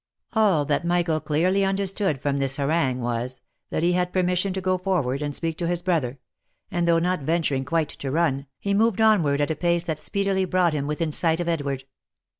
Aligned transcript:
All 0.33 0.65
that 0.65 0.83
Michael 0.83 1.19
clearly 1.19 1.63
understood 1.63 2.19
from 2.19 2.37
this 2.37 2.57
harangue 2.57 3.01
was, 3.01 3.39
that 3.69 3.83
he 3.83 3.93
had 3.93 4.11
permission 4.11 4.51
to 4.53 4.59
go 4.59 4.79
forward 4.79 5.21
and 5.21 5.35
speak 5.35 5.59
to 5.59 5.67
his 5.67 5.83
brother; 5.83 6.17
and 6.71 6.87
though 6.87 6.97
not 6.97 7.19
venturing 7.21 7.65
quite 7.65 7.89
to 7.89 8.09
run, 8.09 8.47
he 8.59 8.73
moved 8.73 8.99
onward 8.99 9.41
at 9.41 9.51
a 9.51 9.55
pace 9.55 9.83
that 9.83 10.01
speedily 10.01 10.45
brought 10.45 10.73
him 10.73 10.87
within 10.87 11.11
sight 11.11 11.39
of 11.39 11.47
Edward. 11.47 11.83